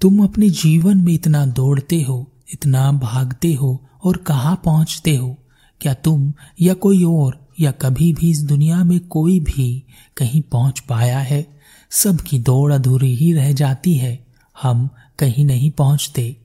तुम 0.00 0.24
अपने 0.24 0.50
जीवन 0.50 0.98
में 0.98 1.12
इतना 1.12 1.46
दौड़ते 1.46 2.02
हो, 2.02 2.32
इतना 2.52 2.92
भागते 2.92 3.52
हो 3.52 3.84
और 4.04 4.16
कहाँ 4.16 4.62
पहुँचते 4.64 5.16
हो? 5.16 5.38
क्या 5.80 5.94
तुम 5.94 6.32
या 6.60 6.74
कोई 6.74 7.04
और 7.04 7.48
या 7.60 7.70
कभी 7.70 8.12
भी 8.12 8.30
इस 8.30 8.42
दुनिया 8.42 8.84
में 8.84 9.00
कोई 9.00 9.40
भी 9.40 9.84
कहीं 10.16 10.42
पहुँच 10.42 10.80
पाया 10.80 11.18
है? 11.18 11.60
सबकी 11.90 12.38
दौड़ 12.38 12.72
अधूरी 12.72 13.14
ही 13.14 13.32
रह 13.32 13.52
जाती 13.52 13.94
है। 13.94 14.26
हम 14.62 14.88
कहीं 15.18 15.44
नहीं 15.44 15.70
पहुँचते। 15.70 16.36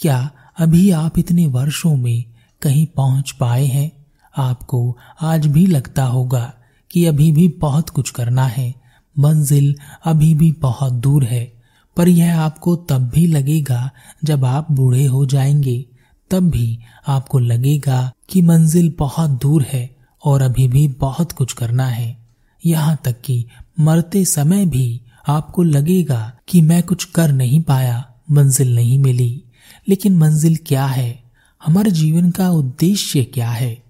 क्या 0.00 0.30
अभी 0.58 0.90
आप 0.90 1.18
इतने 1.18 1.46
वर्षों 1.46 1.96
में 1.96 2.24
कहीं 2.62 2.86
पहुँच 2.86 3.30
पाए 3.30 3.66
हैं? 3.66 4.06
आपको 4.36 4.98
आज 5.22 5.46
भी 5.46 5.66
लगता 5.66 6.04
होगा 6.04 6.54
कि 6.90 7.04
अभी 7.04 7.32
भी 7.32 7.48
बहुत 7.48 7.90
कुछ 7.90 8.10
करना 8.10 8.44
है। 8.44 8.74
मंजिल 9.18 9.76
अभी 10.04 10.34
भी 10.34 10.52
बहुत 10.52 10.92
दूर 10.92 11.24
है। 11.24 11.55
पर 11.96 12.08
यह 12.08 12.40
आपको 12.40 12.76
तब 12.76 13.10
भी 13.14 13.26
लगेगा 13.26 13.90
जब 14.24 14.44
आप 14.44 14.72
बूढ़े 14.72 15.04
हो 15.04 15.26
जाएँगे। 15.26 15.84
तब 16.30 16.50
भी 16.50 16.78
आपको 17.08 17.38
लगेगा 17.38 18.12
कि 18.28 18.42
मंजिल 18.42 18.94
बहुत 18.98 19.30
दूर 19.30 19.62
है 19.62 19.96
और 20.24 20.42
अभी 20.42 20.68
भी 20.68 20.88
बहुत 20.88 21.32
कुछ 21.32 21.52
करना 21.52 21.86
है। 21.86 22.18
यहाँ 22.66 22.98
तक 23.04 23.20
कि 23.20 23.46
मरते 23.80 24.24
समय 24.24 24.66
भी 24.66 25.00
आपको 25.28 25.62
लगेगा 25.62 26.32
कि 26.48 26.60
मैं 26.60 26.82
कुछ 26.82 27.04
कर 27.04 27.32
नहीं 27.32 27.60
पाया, 27.62 28.12
मंजिल 28.30 28.74
नहीं 28.74 28.98
मिली। 28.98 29.42
लेकिन 29.88 30.16
मंजिल 30.16 30.56
क्या 30.56 30.86
है? 30.86 31.22
हमारे 31.66 31.90
जीवन 31.90 32.30
का 32.30 32.50
उद्देश्य 32.50 33.24
क्या 33.24 33.50
है? 33.50 33.82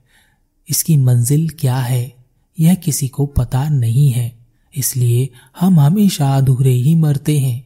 इसकी 0.71 0.97
मंजिल 0.97 1.49
क्या 1.49 1.77
है? 1.77 2.15
यह 2.61 2.75
किसी 2.75 3.09
को 3.09 3.27
पता 3.27 3.69
नहीं 3.69 4.11
है। 4.11 4.39
इसलिए 4.77 5.29
हम 5.61 5.81
हमेशा 5.81 6.37
अधूरे 6.37 6.73
ही 6.73 6.97
मरते 6.97 7.39
हैं। 7.39 7.66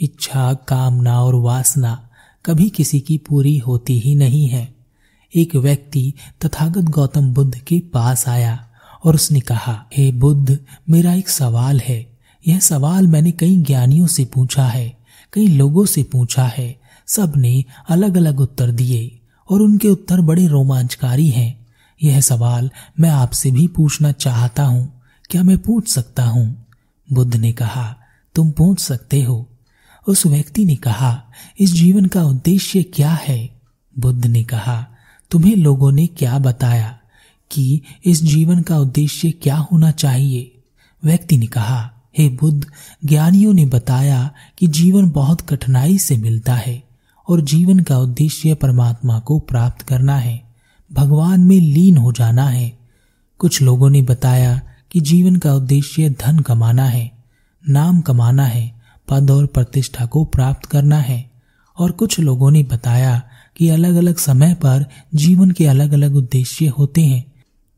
इच्छा, 0.00 0.54
कामना 0.54 1.22
और 1.24 1.34
वासना 1.34 2.08
कभी 2.46 2.68
किसी 2.70 3.00
की 3.00 3.18
पूरी 3.18 3.58
होती 3.58 3.98
ही 3.98 4.14
नहीं 4.14 4.48
है। 4.48 4.74
एक 5.36 5.56
व्यक्ति 5.56 6.12
तथागत 6.44 6.82
गौतम 6.82 7.34
बुद्ध 7.34 7.58
के 7.58 7.80
पास 7.80 8.28
आया 8.28 8.68
और 9.04 9.14
उसने 9.14 9.40
कहा, 9.40 9.86
हे 9.96 10.12
बुद्ध, 10.12 10.58
मेरा 10.90 11.14
एक 11.14 11.28
सवाल 11.28 11.80
है। 11.80 12.16
यह 12.46 12.58
सवाल 12.58 13.06
मैंने 13.06 13.30
कई 13.30 13.56
ज्ञानियों 13.56 14.06
से 14.06 14.24
पूछा 14.24 14.64
है, 14.64 14.98
कई 15.32 15.46
लोगों 15.46 15.86
से 15.86 16.02
पूछा 16.02 16.44
है। 16.44 16.80
सबने 17.06 17.64
अलग 17.88 18.16
अलग 18.16 18.40
उत्तर 18.40 18.70
दिए 18.70 19.20
और 19.50 19.62
उनके 19.62 19.88
उत्तर 19.88 20.20
बड़े 20.20 20.46
रोमांचकारी 20.46 21.28
हैं। 21.28 21.66
यह 22.02 22.20
सवाल 22.20 22.70
मैं 23.00 23.10
आपसे 23.10 23.50
भी 23.50 23.66
पूछना 23.66 24.12
चाहता 24.12 24.64
हूँ। 24.64 25.02
क्या 25.30 25.42
मैं 25.42 25.58
पूछ 25.58 25.88
सकता 25.88 26.24
हूँ? 26.24 26.66
बुद्ध 27.12 27.36
ने 27.36 27.52
कहा, 27.52 27.96
तुम 28.34 28.50
पूछ 28.50 28.80
सकते 28.80 29.22
हो। 29.22 29.46
उस 30.08 30.26
व्यक्ति 30.26 30.64
ने 30.64 30.76
कहा, 30.76 31.22
इस 31.60 31.72
जीवन 31.72 32.06
का 32.06 32.24
उद्देश्य 32.24 32.82
क्या 32.82 33.12
है? 33.12 33.60
बुद्ध 33.98 34.26
ने 34.26 34.44
कहा, 34.44 34.86
तुम्हें 35.30 35.56
लोगों 35.56 35.92
ने 35.92 36.06
क्या 36.06 36.38
बताया 36.38 36.98
कि 37.50 37.82
इस 38.04 38.24
जीवन 38.24 38.62
का 38.62 38.78
उद्देश्य 38.78 39.30
क्या 39.30 39.56
होना 39.56 39.90
चाहिए? 39.90 40.54
व्यक्ति 41.04 41.38
ने 41.38 41.46
कहा, 41.46 41.92
हे 42.18 42.28
बुद्ध, 42.28 42.66
ज्ञानियों 43.04 43.54
ने 43.54 43.66
बताया 43.66 44.30
कि 44.58 44.66
जीवन 44.66 45.10
बहुत 45.10 45.40
कठिनाई 45.40 45.98
से 45.98 46.16
मिलता 46.16 46.54
है 46.54 46.82
और 47.28 47.40
जीवन 47.40 47.78
का 47.78 47.98
उद्देश्य 47.98 48.54
परमात्मा 48.54 49.18
को 49.18 49.38
प्राप्त 49.38 49.82
करना 49.82 50.16
है। 50.16 50.42
भगवान 50.92 51.40
में 51.40 51.60
लीन 51.60 51.96
हो 51.96 52.12
जाना 52.12 52.48
है। 52.48 52.78
कुछ 53.38 53.62
लोगों 53.62 53.90
ने 53.90 54.02
बताया 54.02 54.60
कि 54.90 55.00
जीवन 55.00 55.36
का 55.36 55.54
उद्देश्य 55.54 56.10
धन 56.10 56.38
कमाना 56.38 56.84
है, 56.84 57.12
नाम 57.68 58.00
कमाना 58.00 58.44
है 58.44 58.77
पद 59.10 59.30
और 59.30 59.46
प्रतिष्ठा 59.46 60.06
को 60.06 60.24
प्राप्त 60.24 60.66
करना 60.66 60.98
है। 60.98 61.30
और 61.78 61.90
कुछ 61.90 62.20
लोगों 62.20 62.50
ने 62.50 62.62
बताया 62.62 63.22
कि 63.56 63.68
अलग 63.68 63.94
अलग 63.94 64.16
समय 64.16 64.54
पर 64.54 64.86
जीवन 65.14 65.50
के 65.50 65.66
अलग 65.66 65.92
अलग 65.92 66.14
उद्देश्य 66.14 66.66
होते 66.66 67.00
हैं। 67.00 67.32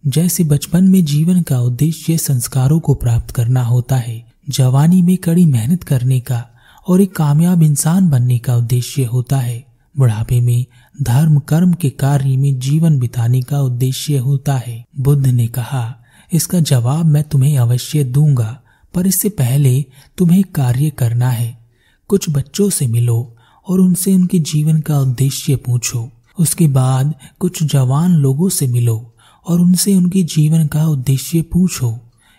जैसे 0.06 0.44
बचपन 0.44 0.84
में 0.84 1.04
जीवन 1.04 1.42
का 1.42 1.60
उद्देश्य 1.60 2.18
संस्कारों 2.18 2.80
को 2.80 2.94
प्राप्त 2.94 3.30
करना 3.30 3.62
होता 3.62 3.96
है, 3.96 4.32
जवानी 4.48 5.02
में 5.02 5.16
कड़ी 5.16 5.46
मेहनत 5.46 5.84
करने 5.84 6.20
का 6.20 6.46
और 6.88 7.00
एक 7.00 7.16
कामयाब 7.16 7.62
इंसान 7.62 8.08
बनने 8.08 8.38
का 8.38 8.56
उद्देश्य 8.56 9.04
होता 9.04 9.36
है। 9.36 9.64
बुढ़ापे 9.98 10.40
में 10.40 10.66
धर्म, 11.02 11.38
कर्म 11.38 11.72
के 11.72 11.90
कार्य 11.90 12.36
में 12.36 12.58
जीवन 12.58 12.98
बिताने 12.98 13.42
का 13.42 13.60
उद्देश्य 13.60 14.18
होता 14.18 14.54
है। 14.54 14.84
बुद्ध 15.00 15.26
ने 15.26 15.46
कहा, 15.46 15.96
इसका 16.32 16.60
जवाब 16.60 17.06
मैं 17.06 17.24
तुम्हें 17.24 17.58
अवश्य 17.58 18.04
दूँगा। 18.04 18.60
पर 18.94 19.06
इससे 19.06 19.28
पहले 19.28 19.84
तुम्हें 20.18 20.44
कार्य 20.44 20.90
करना 20.90 21.30
है। 21.30 21.58
कुछ 22.08 22.30
बच्चों 22.30 22.70
से 22.70 22.86
मिलो 22.86 23.36
और 23.68 23.80
उनसे 23.80 24.14
उनके 24.14 24.38
जीवन 24.38 24.80
का 24.80 25.00
उद्देश्य 25.00 25.56
पूछो। 25.56 26.10
उसके 26.38 26.68
बाद 26.68 27.14
कुछ 27.38 27.62
जवान 27.62 28.12
लोगों 28.12 28.48
से 28.48 28.66
मिलो 28.66 29.14
और 29.46 29.60
उनसे 29.60 29.94
उनके 29.94 30.22
जीवन 30.22 30.66
का 30.66 30.86
उद्देश्य 30.86 31.42
पूछो। 31.42 31.98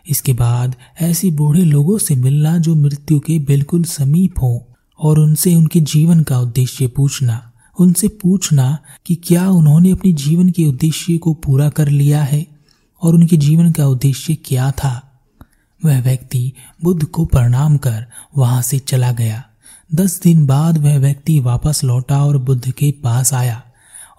इसके 0.10 0.34
बाद 0.34 0.76
ऐसे 1.02 1.32
बूढ़े 1.32 1.64
लोगों 1.64 1.98
से 1.98 2.16
मिलना 2.16 2.58
जो 2.58 2.76
मृत्यु 2.76 3.20
के 3.20 3.40
बिल्कुल 3.40 3.84
समीप 3.84 4.40
हो 4.42 4.68
और 5.00 5.20
उनसे 5.20 5.56
उनके 5.56 5.80
जीवन 5.80 6.24
का 6.24 6.40
उद्देश्य 6.40 6.88
पूछना। 6.88 7.52
उनसे 7.80 8.08
पूछना 8.08 8.78
कि 9.06 9.16
क्या 9.16 9.50
उन्होंने 9.50 9.92
अपने 9.92 10.14
जीवन 10.14 10.50
के 10.50 10.66
उद्देश्य 10.66 11.18
को 11.18 11.34
पूरा 11.34 11.70
कर 11.70 11.90
लिया 11.90 12.24
है 12.24 12.48
और 13.04 13.14
उनके 13.14 13.38
जीवन 13.38 13.72
का 13.72 13.88
उद्देश्य 13.88 14.36
क्या 14.36 14.72
था। 14.72 15.11
वह 15.86 16.02
व्यक्ति 16.02 16.54
बुद्ध 16.84 17.04
को 17.04 17.26
प्रणाम 17.26 17.78
कर 17.78 18.06
वहाँ 18.38 18.62
से 18.62 18.80
चला 18.80 19.12
गया। 19.12 19.44
दस 19.96 20.22
दिन 20.22 20.46
बाद 20.46 20.78
वह 20.78 20.98
व्यक्ति 20.98 21.40
वापस 21.40 21.84
लौटा 21.84 22.26
और 22.26 22.38
बुद्ध 22.38 22.72
के 22.72 22.92
पास 22.92 23.34
आया 23.34 23.64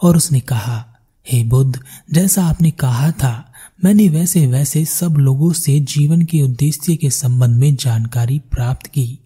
और 0.02 0.16
उसने 0.16 0.40
कहा, 0.40 0.86
हे 1.32 1.38
hey 1.38 1.50
बुद्ध, 1.50 1.80
जैसा 2.12 2.44
आपने 2.46 2.70
कहा 2.70 3.10
था, 3.10 3.52
मैंने 3.84 4.08
वैसे 4.08 4.46
वैसे 4.46 4.84
सब 4.84 5.14
लोगों 5.16 5.52
से 5.52 5.80
जीवन 5.80 6.22
के 6.22 6.42
उद्देश्य 6.42 6.96
के 6.96 7.10
संबंध 7.10 7.60
में 7.60 7.76
जानकारी 7.76 8.38
प्राप्त 8.38 8.86
की। 8.86 9.18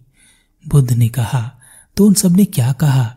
बुद्ध 0.67 0.91
ने 0.91 1.07
कहा 1.07 1.51
तो 1.97 2.07
उन 2.07 2.13
सबने 2.13 2.45
क्या 2.45 2.71
कहा? 2.71 3.15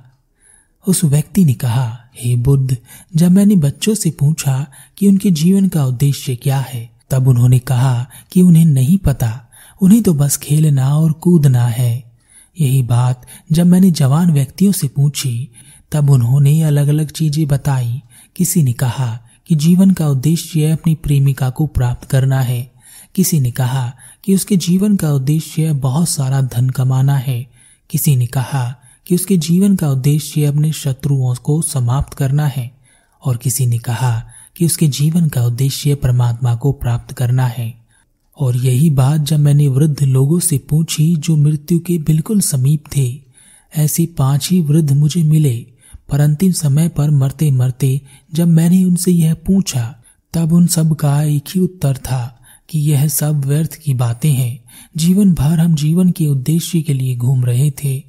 उस 0.88 1.04
व्यक्ति 1.04 1.44
ने 1.44 1.54
कहा, 1.54 2.00
हे 2.16 2.34
hey 2.34 2.44
बुद्ध, 2.44 2.76
जब 3.16 3.30
मैंने 3.30 3.56
बच्चों 3.56 3.94
से 3.94 4.10
पूछा 4.10 4.66
कि 4.96 5.08
उनके 5.08 5.30
जीवन 5.30 5.68
का 5.68 5.84
उद्देश्य 5.84 6.36
क्या 6.36 6.58
है 6.58 6.99
तब 7.10 7.28
उन्होंने 7.28 7.58
कहा 7.58 8.06
कि 8.32 8.42
उन्हें 8.42 8.64
नहीं 8.64 8.98
पता, 8.98 9.48
उन्हें 9.82 10.02
तो 10.02 10.14
बस 10.14 10.36
खेलना 10.36 10.98
और 10.98 11.12
कूदना 11.12 11.66
है। 11.66 12.12
यही 12.60 12.82
बात 12.82 13.26
जब 13.52 13.66
मैंने 13.66 13.90
जवान 13.90 14.32
व्यक्तियों 14.32 14.72
से 14.72 14.88
पूछी, 14.88 15.48
तब 15.92 16.10
उन्होंने 16.10 16.62
अलग 16.62 16.88
अलग 16.88 17.10
चीज़ें 17.10 17.46
बताई। 17.46 18.02
किसी 18.36 18.62
ने 18.62 18.72
कहा 18.72 19.20
कि 19.46 19.54
जीवन 19.54 19.90
का 19.90 20.08
उद्देश्य 20.08 20.70
अपनी 20.70 20.94
प्रेमिका 20.94 21.50
को 21.50 21.66
प्राप्त 21.66 22.08
करना 22.08 22.40
है। 22.40 22.72
किसी 23.14 23.40
ने 23.40 23.50
कहा 23.50 23.92
कि 24.24 24.34
उसके 24.34 24.56
जीवन 24.56 24.96
का 24.96 25.12
उद्देश्य 25.12 25.72
बहुत 25.72 26.08
सारा 26.08 26.40
धन 26.40 26.70
कमाना 26.70 27.16
है। 27.16 27.46
किसी 27.90 28.16
ने 28.16 28.26
कहा 28.26 28.76
कि 29.06 29.14
उसके 29.14 29.36
जीवन 29.36 29.76
का 29.76 29.90
उद्देश्य 29.90 30.44
अपने 30.44 30.72
शत्रुओं 30.72 31.34
को 31.34 31.62
समाप्त 31.62 32.14
करना 32.14 32.46
है। 32.46 32.80
और 33.24 33.36
किसी 33.36 33.66
ने 33.66 33.78
कहा 33.78 34.28
कि 34.56 34.66
उसके 34.66 34.88
जीवन 34.88 35.28
का 35.28 35.44
उद्देश्य 35.44 35.94
परमात्मा 35.94 36.54
को 36.54 36.72
प्राप्त 36.72 37.12
करना 37.12 37.46
है। 37.46 37.80
और 38.40 38.56
यही 38.56 38.90
बात 38.90 39.20
जब 39.20 39.38
मैंने 39.38 39.68
वृद्ध 39.68 40.02
लोगों 40.02 40.38
से 40.38 40.58
पूछी 40.58 41.16
जो 41.16 41.36
मृत्यु 41.36 41.78
के 41.78 41.98
बिल्कुल 41.98 42.40
समीप 42.40 42.84
थे, 42.96 43.20
ऐसे 43.76 44.06
पाँच 44.06 44.50
ही 44.50 44.60
वृद्ध 44.60 44.92
मुझे 44.92 45.22
मिले। 45.22 45.66
पर 46.08 46.20
अंतिम 46.20 46.52
समय 46.52 46.88
पर 46.88 47.10
मरते 47.10 47.50
मरते 47.50 48.00
जब 48.34 48.48
मैंने 48.48 48.84
उनसे 48.84 49.12
यह 49.12 49.34
पूछा, 49.34 49.96
तब 50.32 50.52
उन 50.52 50.66
सब 50.66 50.96
का 50.96 51.22
एक 51.22 51.44
ही 51.54 51.60
उत्तर 51.60 51.96
था 51.96 52.40
कि 52.68 52.78
यह 52.78 53.08
सब 53.08 53.44
व्यर्थ 53.44 53.74
की 53.74 53.94
बातें 53.94 54.32
हैं। 54.32 54.64
जीवन 54.96 55.34
भर 55.34 55.58
हम 55.58 55.74
जीवन 55.74 56.10
के 56.10 56.26
उद्देश्य 56.26 56.82
के 56.82 56.94
लिए 56.94 57.16
घूम 57.16 57.44
रहे 57.44 57.70
थे। 57.70 58.04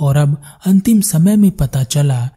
और 0.00 0.16
अब 0.16 0.42
अंतिम 0.66 1.00
समय 1.00 1.36
में 1.36 1.50
पता 1.50 1.82
चला 1.82 2.30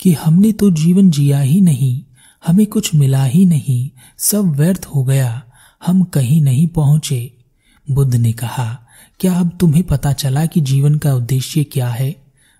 कि 0.00 0.12
हमने 0.12 0.52
तो 0.52 0.70
जीवन 0.70 1.10
जिया 1.10 1.40
ही 1.40 1.60
नहीं। 1.60 2.02
हमें 2.46 2.66
कुछ 2.66 2.94
मिला 2.94 3.24
ही 3.24 3.44
नहीं, 3.46 3.90
सब 4.18 4.50
व्यर्थ 4.56 4.86
हो 4.94 5.04
गया, 5.04 5.42
हम 5.86 6.02
कहीं 6.04 6.40
नहीं 6.42 6.66
पहुँचे। 6.66 7.38
बुद्ध 7.90 8.14
ने 8.14 8.32
कहा, 8.32 8.78
क्या 9.20 9.34
अब 9.34 9.56
तुम्हें 9.60 9.82
पता 9.84 10.12
चला 10.12 10.44
कि 10.46 10.60
जीवन 10.60 10.94
का 10.94 11.14
उद्देश्य 11.14 11.64
क्या 11.64 11.88
है? 11.88 12.14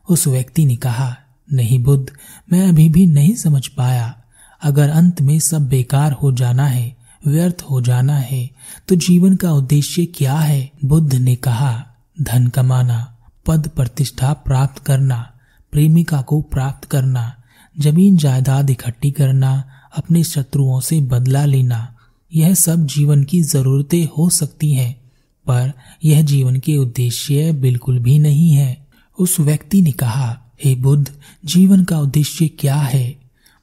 उस 0.09 0.27
व्यक्ति 0.29 0.65
ने 0.67 0.77
कहा, 0.77 1.17
नहीं 1.53 1.83
बुद्ध, 1.85 2.13
मैं 2.53 2.69
अभी 2.69 2.89
भी 2.89 3.07
नहीं 3.07 3.35
समझ 3.35 3.67
पाया। 3.67 4.23
अगर 4.63 4.89
अंत 4.89 5.21
में 5.21 5.39
सब 5.39 5.69
बेकार 5.69 6.13
हो 6.13 6.33
जाना 6.33 6.67
है, 6.67 6.97
व्यर्थ 7.27 7.65
हो 7.71 7.81
जाना 7.81 8.17
है 8.17 8.51
तो 8.89 8.97
जीवन 8.97 9.37
का 9.37 9.53
उद्देश्य 9.53 10.05
क्या 10.07 10.35
है? 10.35 10.71
बुद्ध 10.85 11.15
ने 11.15 11.35
कहा, 11.37 11.85
धन 12.23 12.47
कमाना, 12.47 13.17
पद 13.47 13.69
प्रतिष्ठा 13.69 14.33
प्राप्त 14.33 14.79
करना, 14.79 15.33
प्रेमिका 15.73 16.21
को 16.23 16.41
प्राप्त 16.43 16.89
करना 16.89 17.42
ज़मीन 17.79 18.17
जायदाद 18.17 18.71
इकट्ठी 18.71 19.11
करना, 19.11 19.65
अपने 19.97 20.25
शत्रुओं 20.25 20.81
से 20.81 21.01
बदला 21.01 21.45
लेना, 21.45 21.97
यह 22.35 22.55
सब 22.55 22.87
जीवन 22.87 23.25
की 23.25 23.43
जरूरतें 23.43 24.09
हो 24.19 24.31
सकती 24.31 24.73
हैं, 24.73 25.01
पर 25.47 25.73
यह 26.05 26.23
जीवन 26.23 26.57
के 26.57 26.77
उद्देश्य 26.77 27.53
बिल्कुल 27.53 27.99
भी 27.99 28.19
नहीं 28.19 28.53
है। 28.53 28.87
उस 29.19 29.41
व्यक्ति 29.41 29.83
ने 29.83 29.93
कहा, 29.93 30.43
हे 30.65 30.75
बुद्ध, 30.75 31.13
जीवन 31.45 31.85
का 31.85 32.01
उद्देश्य 32.01 32.49
क्या 32.49 32.77
है? 32.77 33.21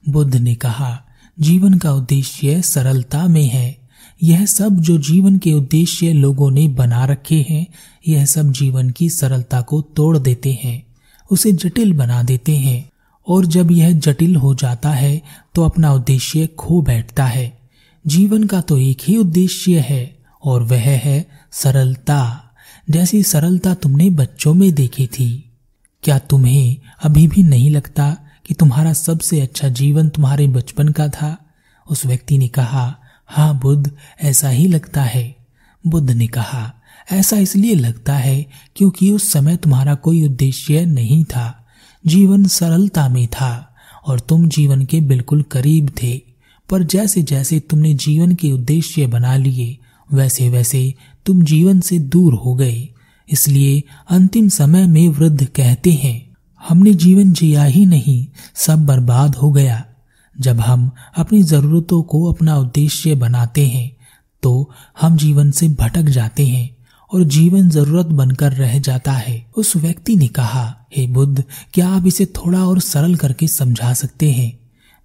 बुद्ध 0.08 0.36
ने 0.36 0.54
कहा, 0.54 1.04
जीवन 1.40 1.74
का 1.74 1.92
उद्देश्य 1.92 2.62
सरलता 2.62 3.26
में 3.26 3.46
है। 3.46 3.78
यह 4.22 4.46
सब 4.46 4.80
जो 4.80 4.98
जीवन 4.98 5.38
के 5.38 5.52
उद्देश्य 5.52 6.12
लोगों 6.12 6.50
ने 6.50 6.68
बना 6.68 7.04
रखे 7.04 7.46
हैं, 7.50 7.66
यह 8.08 8.24
सब 8.24 8.52
जीवन 8.52 8.90
की 8.90 9.10
सरलता 9.10 9.60
को 9.60 9.80
तोड़ 9.80 10.18
देते 10.18 10.58
हैं, 10.64 10.86
उसे 11.30 11.52
जटिल 11.52 11.92
बना 11.92 12.22
देते 12.22 12.56
हैं। 12.56 12.90
और 13.28 13.46
जब 13.46 13.70
यह 13.70 13.92
जटिल 13.92 14.36
हो 14.36 14.54
जाता 14.54 14.90
है 14.90 15.22
तो 15.54 15.62
अपना 15.62 15.92
उद्देश्य 15.92 16.46
खो 16.46 16.82
बैठता 16.82 17.24
है। 17.24 17.60
जीवन 18.06 18.44
का 18.44 18.60
तो 18.60 18.78
एक 18.78 18.98
ही 19.04 19.16
उद्देश्य 19.16 19.78
है, 19.78 20.18
और 20.44 20.62
वह 20.62 20.80
है 20.80 21.26
सरलता। 21.52 22.52
जैसी 22.90 23.22
सरलता 23.22 23.74
तुमने 23.74 24.10
बच्चों 24.10 24.54
में 24.54 24.72
देखी 24.72 25.06
थी। 25.06 25.52
क्या 26.02 26.18
तुम्हें 26.18 26.76
अभी 27.04 27.26
भी 27.28 27.42
नहीं 27.42 27.70
लगता 27.70 28.16
कि 28.46 28.54
तुम्हारा 28.54 28.92
सबसे 28.92 29.40
अच्छा 29.40 29.68
जीवन 29.68 30.08
तुम्हारे 30.08 30.46
बचपन 30.46 30.88
का 30.88 31.08
था? 31.08 31.36
उस 31.90 32.06
व्यक्ति 32.06 32.38
ने 32.38 32.48
कहा 32.48 32.96
हाँ 33.26 33.58
बुद्ध, 33.60 33.90
ऐसा 34.22 34.48
ही 34.48 34.66
लगता 34.68 35.02
है। 35.02 35.36
बुद्ध 35.86 36.10
ने 36.10 36.26
कहा, 36.26 36.72
ऐसा 37.12 37.36
इसलिए 37.36 37.74
लगता 37.74 38.14
है 38.14 38.46
क्योंकि 38.76 39.10
उस 39.10 39.32
समय 39.32 39.56
तुम्हारा 39.56 39.94
कोई 39.94 40.24
उद्देश्य 40.26 40.84
नहीं 40.86 41.24
था। 41.24 41.59
जीवन 42.04 42.44
सरलता 42.44 43.08
में 43.08 43.26
था 43.28 43.74
और 44.06 44.20
तुम 44.20 44.48
जीवन 44.48 44.84
के 44.84 45.00
बिल्कुल 45.00 45.42
करीब 45.42 45.90
थे। 46.02 46.20
पर 46.68 46.82
जैसे 46.82 47.22
जैसे 47.22 47.60
तुमने 47.60 47.94
जीवन 47.94 48.34
के 48.34 48.52
उद्देश्य 48.52 49.06
बना 49.06 49.36
लिए, 49.36 49.78
वैसे 50.12 50.48
वैसे 50.48 50.94
तुम 51.26 51.42
जीवन 51.42 51.80
से 51.80 51.98
दूर 51.98 52.34
हो 52.34 52.54
गए। 52.54 52.88
इसलिए 53.28 53.82
अंतिम 54.10 54.48
समय 54.48 54.86
में 54.86 55.08
वृद्ध 55.08 55.44
कहते 55.44 55.92
हैं, 55.92 56.36
हमने 56.68 56.94
जीवन 56.94 57.32
जिया 57.32 57.64
ही 57.64 57.86
नहीं, 57.86 58.26
सब 58.54 58.86
बर्बाद 58.86 59.34
हो 59.34 59.50
गया। 59.52 59.84
जब 60.40 60.60
हम 60.60 60.90
अपनी 61.16 61.42
जरूरतों 61.42 62.02
को 62.02 62.24
अपना 62.32 62.56
उद्देश्य 62.56 63.14
बनाते 63.14 63.66
हैं 63.68 63.90
तो 64.42 64.70
हम 65.00 65.16
जीवन 65.16 65.50
से 65.50 65.68
भटक 65.68 66.02
जाते 66.02 66.46
हैं 66.46 66.76
और 67.12 67.24
जीवन 67.24 67.68
ज़रूरत 67.70 68.06
बनकर 68.06 68.52
रह 68.52 68.78
जाता 68.78 69.12
है, 69.12 69.46
उस 69.56 69.76
व्यक्ति 69.76 70.16
ने 70.16 70.26
कहा। 70.28 70.79
हे 70.96 71.06
बुद्ध, 71.06 71.44
क्या 71.74 71.88
आप 71.88 72.06
इसे 72.06 72.26
थोड़ा 72.26 72.66
और 72.66 72.80
सरल 72.80 73.14
करके 73.14 73.48
समझा 73.48 73.92
सकते 73.94 74.32
हैं? 74.32 74.60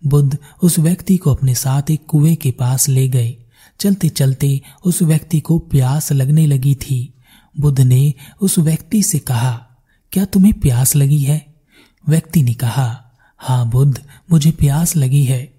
बुद्ध 0.07 0.37
उस 0.63 0.79
व्यक्ति 0.79 1.17
को 1.17 1.33
अपने 1.33 1.55
साथ 1.55 1.91
एक 1.91 2.05
कुएँ 2.07 2.35
के 2.35 2.51
पास 2.51 2.89
ले 2.89 3.07
गए। 3.07 3.37
चलते 3.79 4.09
चलते 4.09 4.61
उस 4.85 5.01
व्यक्ति 5.01 5.39
को 5.39 5.59
प्यास 5.59 6.11
लगने 6.11 6.47
लगी 6.47 6.75
थी। 6.75 7.13
बुद्ध 7.59 7.81
ने 7.81 8.13
उस 8.41 8.59
व्यक्ति 8.59 9.03
से 9.03 9.19
कहा, 9.19 9.67
क्या 10.11 10.25
तुम्हें 10.25 10.53
प्यास 10.53 10.95
लगी 10.95 11.19
है? 11.19 11.55
व्यक्ति 12.09 12.43
ने 12.43 12.53
कहा 12.53 13.01
हाँ 13.37 13.69
बुद्ध, 13.69 14.03
मुझे 14.31 14.51
प्यास 14.51 14.95
लगी 14.95 15.23
है। 15.23 15.53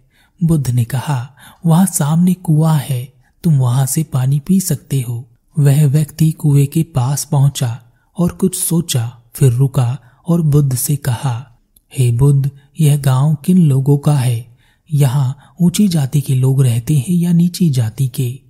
बुद्ध 0.45 0.71
ने 0.71 0.85
कहा, 0.85 1.37
वहाँ 1.67 1.87
सामने 1.87 2.35
कुआँ 2.35 2.79
है, 2.79 3.13
तुम 3.43 3.59
वहाँ 3.59 3.87
से 3.87 4.03
पानी 4.03 4.41
पी 4.41 4.61
सकते 4.61 5.01
हो। 5.01 5.29
वह 5.59 5.87
व्यक्ति 5.87 6.31
कुएँ 6.31 6.67
के 6.67 6.83
पास 6.83 7.25
पहुँचा 7.25 7.83
और 8.19 8.33
कुछ 8.33 8.59
सोचा, 8.59 9.21
फिर 9.35 9.53
रुका 9.53 9.99
और 10.29 10.43
बुद्ध 10.43 10.77
से 10.77 10.97
कहा, 10.97 11.59
हे 11.99 12.11
बुद्ध, 12.11 12.51
यह 12.81 12.97
गाँव 12.97 13.35
किन 13.35 13.59
लोगों 13.59 13.99
का 13.99 14.17
है? 14.17 14.57
यहाँ 14.93 15.37
ऊँची 15.61 15.89
जाति 15.89 16.21
के 16.21 16.35
लोग 16.35 16.63
रहते 16.63 16.97
हैं 16.99 17.15
या 17.15 17.33
नीची 17.33 17.71
जाति 17.71 18.09
के? 18.09 18.41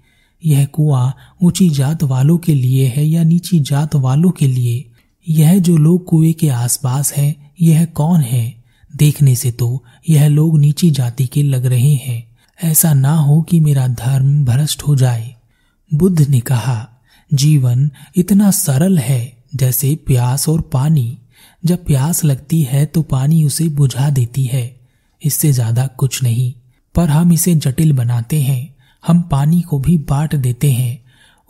यह 0.44 0.64
कुआँ 0.64 1.14
ऊँची 1.42 1.70
जात 1.70 2.02
वालों 2.02 2.38
के 2.38 2.54
लिए 2.54 2.86
है 2.96 3.04
या 3.04 3.24
नीची 3.24 3.60
जात 3.60 3.94
वालों 3.94 4.30
के 4.30 4.46
लिए? 4.46 4.90
यह 5.28 5.58
जो 5.58 5.76
लोग 5.76 6.04
कुएँ 6.04 6.32
के 6.32 6.48
आसपास 6.48 7.12
हैं, 7.12 7.52
यह 7.60 7.84
कौन 7.84 8.20
है? 8.20 8.64
देखने 8.96 9.36
से 9.36 9.52
तो 9.52 9.84
यह 10.08 10.28
लोग 10.28 10.58
नीची 10.58 10.90
जाति 10.90 11.26
के 11.26 11.42
लग 11.42 11.66
रहे 11.66 11.94
हैं। 11.94 12.36
ऐसा 12.64 12.94
ना 12.94 13.16
हो 13.16 13.42
कि 13.42 13.60
मेरा 13.60 13.88
धर्म 13.88 14.44
भ्रष्ट 14.44 14.82
हो 14.82 14.96
जाए। 14.96 15.34
बुद्ध 15.94 16.28
ने 16.28 16.40
कहा, 16.40 16.88
जीवन 17.34 17.90
इतना 18.16 18.50
सरल 18.50 18.98
है, 18.98 19.32
जैसे 19.54 19.96
प्यास 20.06 20.48
और 20.48 20.60
पानी। 20.60 21.18
जब 21.64 21.84
प्यास 21.84 22.24
लगती 22.24 22.62
है 22.62 22.86
तो 22.86 23.02
पानी 23.02 23.44
उसे 23.44 23.68
बुझा 23.68 24.10
देती 24.10 24.44
है। 24.44 24.76
इससे 25.22 25.52
ज़्यादा 25.52 25.86
कुछ 25.86 26.22
नहीं। 26.22 26.52
पर 26.94 27.08
हम 27.08 27.32
इसे 27.32 27.54
जटिल 27.54 27.92
बनाते 27.92 28.40
हैं। 28.42 28.76
हम 29.06 29.22
पानी 29.22 29.60
को 29.60 29.78
भी 29.78 29.98
बांट 29.98 30.34
देते 30.34 30.72
हैं। 30.72 30.98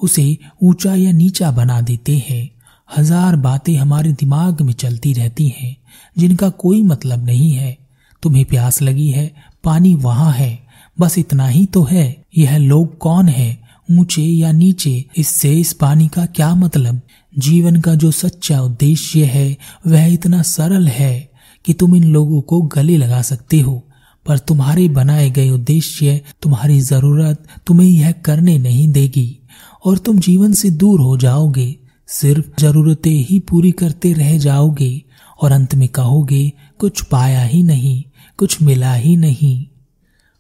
उसे 0.01 0.39
ऊँचा 0.63 0.95
या 0.95 1.13
नीचा 1.13 1.51
बना 1.51 1.81
देते 1.81 2.17
हैं। 2.19 2.51
हज़ार 2.97 3.37
बातें 3.37 3.77
हमारे 3.77 4.13
दिमाग 4.13 4.61
में 4.61 4.73
चलती 4.73 5.13
रहती 5.13 5.49
हैं, 5.49 5.77
जिनका 6.19 6.49
कोई 6.49 6.83
मतलब 6.83 7.25
नहीं 7.25 7.53
है। 7.53 7.77
तुम्हें 8.23 8.45
प्यास 8.45 8.83
लगी 8.83 9.11
है, 9.11 9.35
पानी 9.65 9.95
वहाँ 9.95 10.33
है। 10.33 10.67
बस 11.01 11.19
इतना 11.19 11.47
ही 11.47 11.67
तो 11.67 11.83
है। 11.83 12.25
यह 12.37 12.57
लोग 12.57 12.99
कौन 12.99 13.29
है? 13.29 13.66
ऊँचे 13.91 14.23
या 14.23 14.53
नीचे, 14.53 15.05
इससे 15.17 15.61
इस 15.61 15.73
पानी 15.73 16.09
का 16.09 16.27
क्या 16.27 16.55
मतलब? 16.55 17.01
जीवन 17.39 17.81
का 17.81 17.95
जो 17.95 18.11
सच्चा 18.11 18.61
उद्देश्य 18.61 19.25
है, 19.25 19.57
वह 19.87 20.05
इतना 20.05 20.43
सरल 20.43 20.89
है 20.89 21.31
कि 21.65 21.73
तुम 21.73 21.97
इन 21.97 22.05
लोगों 22.05 22.41
को 22.41 22.63
गले 22.63 22.97
लगा 22.97 23.23
सकते 23.23 23.61
हो। 23.61 23.89
पर 24.27 24.39
तुम्हारे 24.39 24.89
बनाए 24.89 25.31
गए 25.31 25.51
उद्देश्य, 25.51 26.21
तुम्हारी 26.43 26.81
ज़रूरत 26.81 27.47
तुम्हें 27.67 27.89
यह 27.89 28.13
करने 28.13 28.59
नहीं 28.59 28.89
देगी, 28.89 29.39
और 29.85 29.99
तुम 29.99 30.19
जीवन 30.19 30.53
से 30.53 30.71
दूर 30.71 31.01
हो 31.01 31.17
जाओगे। 31.17 31.77
सिर्फ़ 32.07 32.61
जरूरतें 32.61 33.27
ही 33.31 33.39
पूरी 33.41 33.73
करते 33.73 34.13
रह 34.13 34.39
जाओगे, 34.39 35.03
और 35.43 35.53
अंत 35.53 35.75
में 35.75 35.89
कहोगे, 35.89 36.53
कुछ 36.79 37.05
पाया 37.05 37.45
ही 37.45 37.63
नहीं, 37.63 38.05
कुछ 38.37 38.63
मिला 38.63 38.95
ही 38.95 39.17
नहीं। 39.17 39.67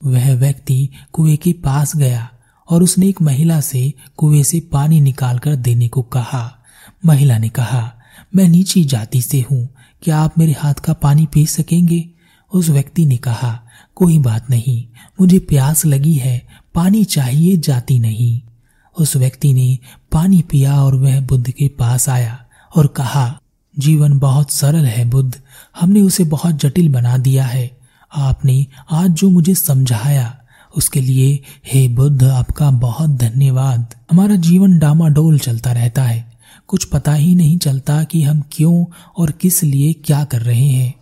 वह 0.04 0.34
व्यक्ति 0.34 0.88
कुएँ 1.12 1.36
के 1.36 1.52
पास 1.52 1.96
गया। 1.96 2.30
और 2.70 2.82
उसने 2.82 3.08
एक 3.08 3.22
महिला 3.22 3.60
से 3.60 3.92
कुएँ 4.16 4.42
से 4.42 4.60
पानी 4.60 5.00
निकालकर 5.00 5.56
देने 5.56 5.88
को 5.88 6.02
कहा। 6.02 6.58
महिला 7.06 7.38
ने 7.38 7.48
कहा, 7.48 7.92
मैं 8.34 8.48
नीची 8.48 8.84
जाति 8.84 9.22
से 9.22 9.40
हूँ, 9.40 9.68
क्या 10.02 10.18
आप 10.18 10.38
मेरे 10.38 10.52
हाथ 10.52 10.74
का 10.74 10.92
पानी 10.92 11.26
पी 11.26 11.46
सकेंगे? 11.46 12.08
उस 12.52 12.68
व्यक्ति 12.68 13.06
ने 13.06 13.16
कहा, 13.16 13.62
कोई 13.94 14.18
बात 14.18 14.50
नहीं, 14.50 14.86
मुझे 15.20 15.38
प्यास 15.38 15.86
लगी 15.86 16.14
है, 16.14 16.46
पानी 16.74 17.04
चाहिए, 17.04 17.56
जाती 17.56 17.98
नहीं। 17.98 18.42
उस 18.98 19.16
व्यक्ति 19.16 19.54
ने 19.54 19.78
पानी 20.12 20.42
पिया 20.42 20.82
और 20.82 20.94
वह 20.94 21.20
बुद्ध 21.20 21.50
के 21.50 21.68
पास 21.68 22.08
आया 22.08 22.44
और 22.76 22.86
कहा, 22.86 23.40
जीवन 23.78 24.18
बहुत 24.18 24.50
सरल 24.50 24.84
है 24.84 25.04
बुद्ध, 25.04 25.40
हमने 25.80 26.00
उसे 26.00 26.24
बहुत 26.24 26.54
जटिल 26.54 26.88
बना 26.88 27.18
दिया 27.18 27.44
है। 27.44 27.78
आपने 28.16 28.66
आज 28.90 29.10
जो 29.10 29.30
मुझे 29.30 29.54
समझाया 29.54 30.42
उसके 30.76 31.00
लिए, 31.00 31.42
हे 31.72 31.88
बुद्ध, 31.88 32.24
आपका 32.24 32.70
बहुत 32.70 33.10
धन्यवाद। 33.10 33.94
हमारा 34.10 34.36
जीवन 34.36 34.78
डामाडोल 34.78 35.38
चलता 35.38 35.72
रहता 35.72 36.02
है। 36.02 36.36
कुछ 36.68 36.84
पता 36.84 37.14
ही 37.14 37.34
नहीं 37.34 37.58
चलता 37.58 38.04
कि 38.04 38.22
हम 38.22 38.42
क्यों 38.52 38.84
और 39.18 39.30
किस 39.30 39.64
लिए 39.64 39.92
क्या 39.92 40.24
कर 40.24 40.40
रहे 40.40 40.68
हैं। 40.68 40.94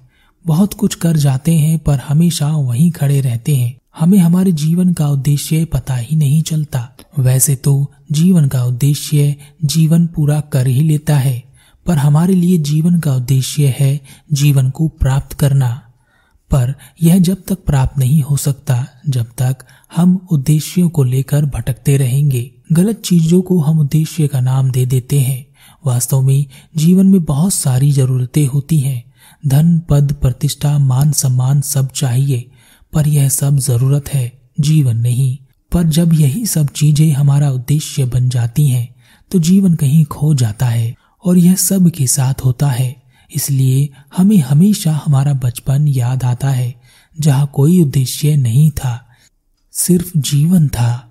बहुत 0.46 0.74
कुछ 0.74 0.94
कर 0.94 1.16
जाते 1.16 1.54
हैं, 1.54 1.78
पर 1.78 1.98
हमेशा 1.98 2.48
वहीं 2.48 2.90
खड़े 2.90 3.20
रहते 3.20 3.56
हैं। 3.56 3.78
हमें 3.98 4.18
हमारे 4.18 4.52
जीवन 4.52 4.92
का 4.92 5.08
उद्देश्य 5.08 5.64
पता 5.64 5.94
ही 5.94 6.16
नहीं 6.16 6.42
चलता। 6.42 6.96
वैसे 7.18 7.56
तो 7.56 7.92
जीवन 8.12 8.48
का 8.48 8.64
उद्देश्य 8.64 9.36
जीवन 9.64 10.06
पूरा 10.06 10.40
कर 10.40 10.66
ही 10.66 10.80
लेता 10.80 11.16
है, 11.16 11.44
पर 11.86 11.98
हमारे 11.98 12.34
लिए 12.34 12.58
जीवन 12.58 13.00
का 13.00 13.14
उद्देश्य 13.14 13.74
है 13.78 14.00
जीवन 14.32 14.70
को 14.70 14.88
प्राप्त 14.88 15.32
करना। 15.32 15.80
पर 16.54 16.75
यह 17.02 17.18
जब 17.18 17.42
तक 17.49 17.64
प्राप्त 17.64 17.99
नहीं 17.99 18.20
हो 18.23 18.37
सकता, 18.37 18.87
जब 19.08 19.26
तक 19.38 19.64
हम 19.96 20.14
उद्देश्यों 20.32 20.88
को 20.88 21.04
लेकर 21.04 21.44
भटकते 21.46 21.96
रहेंगे। 21.96 22.50
गलत 22.73 23.00
चीज़ों 23.00 23.40
को 23.42 23.58
हम 23.61 23.80
उद्देश्य 23.80 24.26
का 24.26 24.40
नाम 24.40 24.70
दे 24.70 24.84
देते 24.87 25.20
हैं। 25.20 25.44
वास्तव 25.87 26.23
में 26.23 26.46
जीवन 26.76 27.06
में 27.06 27.25
बहुत 27.25 27.54
सारी 27.54 27.90
जरूरतें 27.92 28.46
होती 28.46 28.78
हैं। 28.80 29.02
धन, 29.44 29.78
पद, 29.90 30.12
प्रतिष्ठा, 30.12 30.78
मान, 30.78 31.12
सम्मान 31.12 31.61
सब 31.61 31.90
चाहिए, 31.92 32.50
पर 32.92 33.08
यह 33.08 33.28
सब 33.28 33.58
ज़रूरत 33.58 34.08
है, 34.08 34.32
जीवन 34.61 34.96
नहीं। 34.96 35.37
पर 35.73 35.84
जब 35.84 36.12
यही 36.14 36.46
सब 36.46 36.68
चीज़ें 36.68 37.11
हमारा 37.12 37.50
उद्देश्य 37.50 38.04
बन 38.04 38.28
जाती 38.28 38.68
हैं 38.68 38.88
तो 39.30 39.38
जीवन 39.38 39.75
कहीं 39.75 40.04
खो 40.04 40.34
जाता 40.34 40.66
है, 40.66 40.94
और 41.25 41.38
यह 41.38 41.54
सब 41.54 41.88
के 41.90 42.06
साथ 42.06 42.44
होता 42.44 42.68
है। 42.68 43.03
इसलिए 43.32 43.90
हमें 44.16 44.38
हमेशा 44.38 44.92
हमारा 45.04 45.32
बचपन 45.32 45.88
याद 45.88 46.24
आता 46.24 46.50
है, 46.50 46.74
जहाँ 47.20 47.50
कोई 47.54 47.82
उद्देश्य 47.82 48.36
नहीं 48.36 48.70
था, 48.70 49.06
सिर्फ़ 49.72 50.18
जीवन 50.18 50.68
था। 50.68 51.03